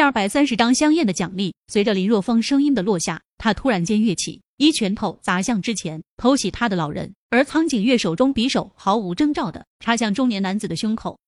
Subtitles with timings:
[0.00, 1.54] 二百三十张香艳的奖励。
[1.68, 11.18] 随着林若风声音的落下，他突然间跃起，一拳头砸向之前偷袭他的老人，而苍井月手中匕首毫无征兆的插向中年男子的胸口。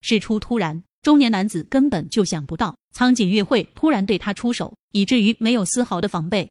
[0.00, 6.50] 事出突然，中年男子根本就想不到苍井月会突然对他出手，以至于没有丝毫的防备。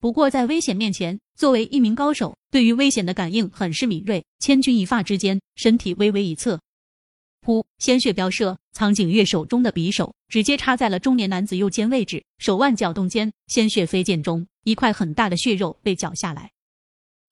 [0.00, 6.60] 不过在危险面前，作为一名高手，对于危险的感应很是敏锐，千钧一发之间，身体微微一侧。
[7.44, 7.64] 噗！
[7.78, 16.50] 鲜血飙射，苍井月手中的匕首直接插在了中年男子右肩位置，手腕搅动间，鲜血飞溅中，一块很大的血肉被绞下来。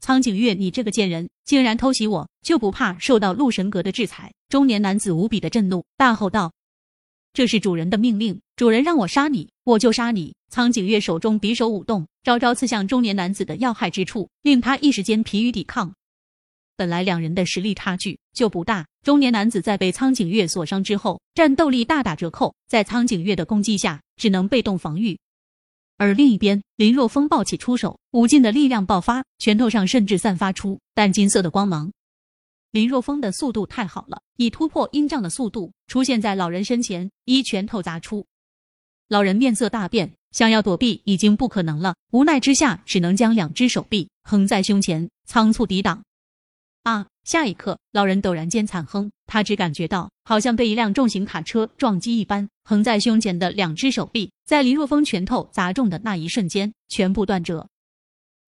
[0.00, 4.32] 苍井月，你这个贱人，竟然偷袭我，就不怕受到陆神阁的制裁？
[4.48, 6.52] 中年男子无比的震怒，大吼道
[7.32, 15.94] ：“这是主人的命令，主人让我杀你，我就杀你！”苍井月手中匕首舞动，招招刺向中年男子的要害之处，令他一时间疲于抵抗。
[16.76, 25.18] 本来两人的实力差距就不大，中年男子在被苍井月所伤之后，战斗力大打折扣，在苍井月的攻击下，只能被动防御。
[25.98, 31.90] 而另一边，林若风暴起出手，无尽的力量爆发，拳头上甚至散发出淡金色的光芒。
[32.70, 38.24] 林若风的速度太好了，以突破音障的速度出现在老人身前，一拳头砸出。
[39.08, 46.04] 老人面色大变，想要躲避已经不可能了，无奈之下，只能将两只手臂横在胸前，仓促抵挡。
[46.82, 47.06] 啊！
[47.24, 57.68] 下一刻，老人陡然间惨哼，他只感觉到好像被一辆重型卡车撞击一般，横在胸前的两只手臂，在林若风拳头砸中的那一瞬间，全部断折。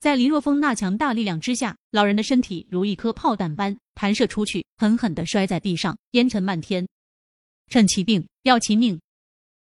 [0.01, 6.87] 在林若风那强大力量之下，老人的身体如一颗炮弹般弹射出去，狠狠地摔在地上，烟尘漫天。
[7.69, 9.01] 趁其病，要其命。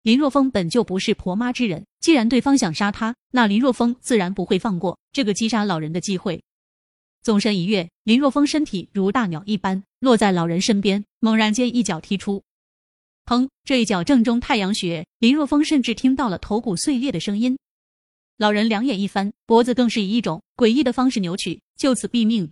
[0.02, 6.42] 林若风本就不是婆妈之人，既然对方想杀他，那林若风自然不会放过这个击杀老人的机会。
[7.28, 12.42] 纵身一跃，林若风身体如大鸟一般落在老人身边，猛然间一脚踢出，
[13.26, 13.50] 砰！
[13.66, 17.58] 这一脚正中太阳穴，林若风甚至听到了头骨碎裂的声音。
[18.38, 22.50] 老人两眼一翻，脖子更是以一种诡异的方式扭曲，就此毙命。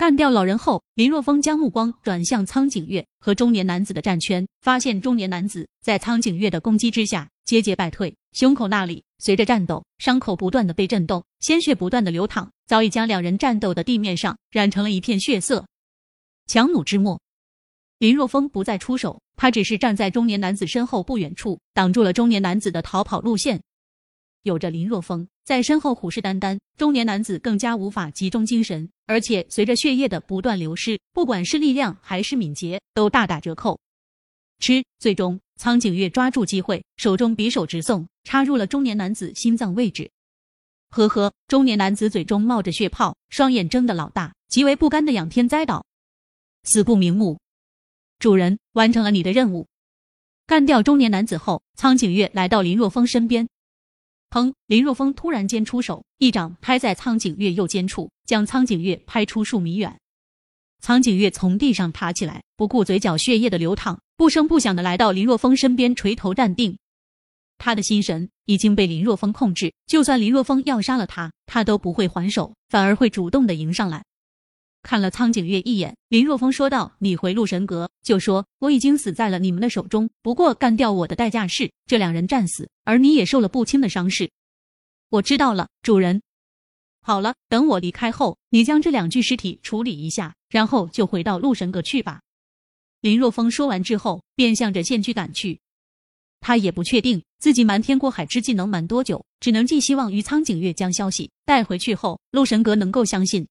[0.00, 15.66] 干掉老人后，林若风将目光转向苍井月和中年男子的战圈，发现中年男子在苍井月的攻击之下节节败退，胸口那里随着战斗伤口不断的被震动，鲜血不断的流淌，早已将两人战斗的地面上染成了一片血色。
[16.46, 17.20] 强弩之末，
[17.98, 23.60] 林若风不再出手，他只是站在中年男子身后不远处，挡住了中年男子的逃跑路线。
[24.42, 33.78] 有着林若风在身后虎视眈眈，中年男子更加无法集中精神，而且随着血液的不断流失，不管是力量还是敏捷都大打折扣。
[34.58, 40.10] 吃，最终苍井月抓住机会，手中匕首直送，插入了中年男子心脏位置。
[40.90, 45.84] 呵呵，中年男子嘴中冒着血泡，双眼睁得老大，极为不甘的仰天栽倒，
[46.64, 47.38] 死不瞑目。
[48.18, 49.66] 主人完成了你的任务，
[50.46, 53.48] 干掉中年男子后，苍井月来到林若风身边。
[54.30, 54.52] 砰！
[54.66, 59.98] 林若风突然间出手，一掌拍在苍井月右肩处，将苍井月拍出数米远。
[60.80, 66.78] 苍井月从地上爬起来，不顾嘴角血液的流淌，不声不响的来到林若风身边，垂头站定。
[67.58, 74.04] 他的心神已经被林若风控制，就算林若风要杀了他，他都不会还手，反而会主动的迎上来。
[74.82, 80.08] 看了苍井月一眼，林若风说道：“你回鹿神阁，就说我已经死在了你们的手中。
[80.22, 84.30] 不过干掉我的代价是这两人战死，而你也受了不轻的伤势。”
[85.10, 86.22] 我知道了，主人。
[87.02, 92.20] 好了，等我离开后，你将这两具尸体处理一下，然后就回到鹿神阁去吧。
[93.00, 95.60] 林若风说完之后，便向着县区赶去。
[96.40, 103.46] 他也不确定自己瞒天过海之计能瞒多久，只能寄希望于苍井月将消息带回去后，鹿神阁能够相信。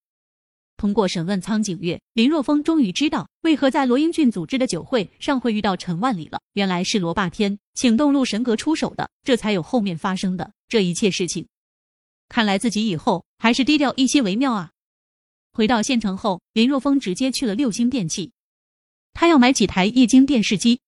[0.80, 6.42] 通过审问苍井月，林若风终于知道为何在罗英俊组织的酒会上会遇到陈万里了。
[6.54, 11.46] 原来是罗霸天请动陆神阁出手的，这才有后面发生的这一切事情。
[12.30, 14.72] 看来自己以后还是低调一些为妙啊！
[15.52, 18.32] 回到县城后，林若风直接去了六星电器，
[19.12, 20.80] 他要买几台液晶电视机，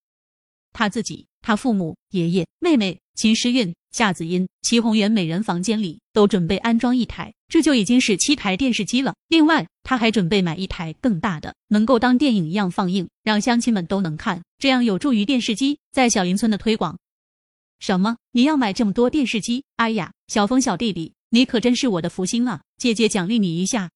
[0.71, 3.01] 他自己、他父母、爷爷、妹妹。
[3.13, 9.13] 秦诗韵、夏子音、齐红媛每人房间里都准备安装一台，这就已经是七台电视机了。
[9.27, 16.97] 另外，他还准备买一台更大的，能够当电影一样放映，让乡亲们都能看，这样有助于电视机在小林村的推广。
[17.79, 18.15] 什么？
[18.31, 19.65] 你要买这么多电视机？
[19.75, 22.61] 哎呀，小峰小弟弟，你可真是我的福星啊！
[22.77, 23.89] 姐姐奖励你一下。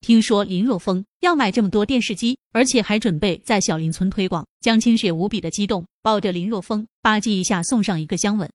[0.00, 8.50] 听说林若风要买这么多电视机，而且还准备在小林村推广，江清雪无比的激动，抱着林若风吧唧一下送上一个香吻。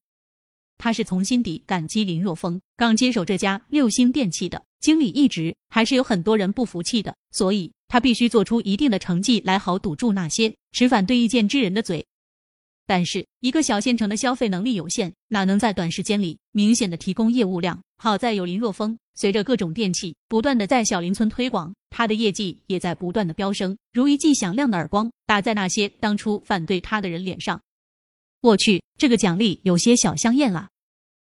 [0.77, 12.05] 他是从心底感激林若风刚接手这家六星电器的经理一职，还是有很多人不服气的，所以他必须做出一定的成绩来好堵住那些持反对意见之人的嘴。
[12.85, 17.81] 但是一个小县城的消费能力有限，哪能在短时间里明显的提供业务量？
[17.97, 27.59] 好在有林若风，随着各种电器不断的在小林村推广，他的业绩也在不断的飙升，如一记响亮的耳光打在那些当初反对他的人脸上。
[28.41, 30.69] 我去，这个奖励有些小香艳了。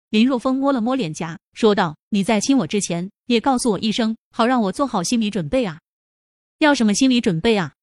[0.09, 5.79] 林若风摸了摸脸颊，说道：“你在亲我之前，也告诉我一声，好让我做好心理准备啊。
[6.59, 7.73] 要什么心理准备啊？”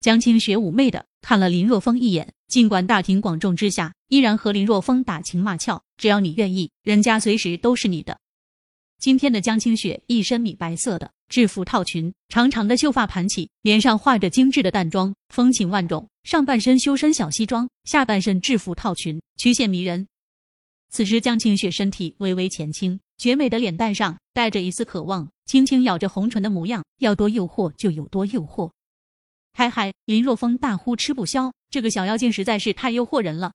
[0.00, 5.82] 江清雪妩媚的看了林若风一眼，尽管大庭广众之下，依然和林若风打情骂俏。
[5.96, 8.18] 只要你愿意，人家随时都是你的。
[9.02, 16.08] 今天的江清雪一身米白色的制服套裙，长长的秀发盘起，脸上画着精致的淡妆，风情万种。
[16.22, 20.06] 上半身修身小西装，下半身制服套裙，曲线迷人。
[20.88, 28.70] 此时江清雪身体微微前倾，绝美的脸蛋上带着一丝渴望，轻轻咬着红唇的模样，要多诱惑就有多诱惑。
[29.52, 29.92] 嗨嗨！
[30.04, 33.52] 林若风大呼吃不消，这个小妖精实在是太诱惑人了。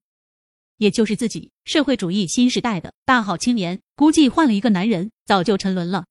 [0.77, 6.05] 也就是自己，社会主义新时代的大好青年，估计换了一个男人，早就沉沦了。